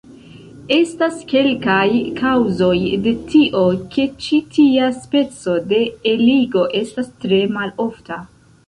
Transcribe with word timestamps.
Estas 0.75 1.19
kelkaj 1.33 1.83
kaŭzoj 2.21 2.73
de 3.05 3.13
tio 3.35 3.63
ke 3.93 4.07
ĉi 4.25 4.41
tia 4.57 4.89
speco 4.99 5.57
de 5.75 5.85
eligo 6.15 6.67
estas 6.85 7.15
tre 7.23 7.47
malofta. 7.59 8.25